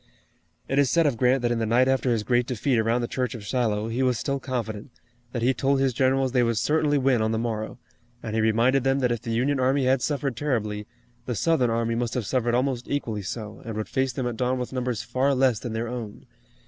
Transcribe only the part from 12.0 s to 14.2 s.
have suffered almost equally so, and would face